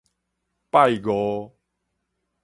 [0.71, 1.53] 拜五